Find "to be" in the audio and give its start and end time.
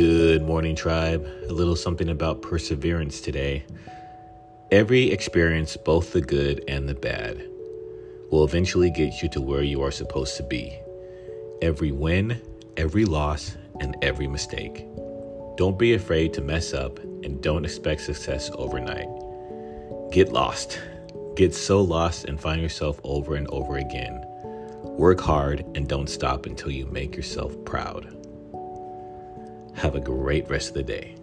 10.38-10.74